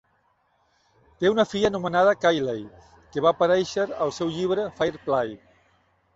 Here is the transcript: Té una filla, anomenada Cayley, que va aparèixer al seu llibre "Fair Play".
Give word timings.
Té 1.19 1.29
una 1.33 1.45
filla, 1.49 1.69
anomenada 1.73 2.15
Cayley, 2.21 2.65
que 3.13 3.25
va 3.27 3.35
aparèixer 3.39 3.87
al 4.07 4.15
seu 4.21 4.35
llibre 4.39 4.67
"Fair 4.81 4.93
Play". 5.07 5.39